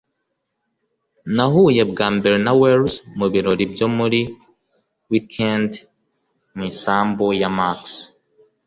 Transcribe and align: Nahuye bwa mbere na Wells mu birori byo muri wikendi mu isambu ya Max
Nahuye 1.35 1.81
bwa 1.91 2.07
mbere 2.15 2.37
na 2.45 2.51
Wells 2.59 2.95
mu 3.17 3.27
birori 3.33 3.63
byo 3.73 3.87
muri 3.97 4.21
wikendi 5.09 5.77
mu 6.55 6.63
isambu 6.71 7.25
ya 7.41 7.49
Max 7.57 7.77